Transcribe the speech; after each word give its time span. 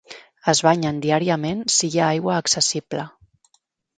Es 0.53 0.61
banyen 0.67 1.01
diàriament 1.03 1.61
si 1.75 1.91
hi 1.91 2.01
ha 2.05 2.09
aigua 2.15 2.39
accessible. 2.45 3.07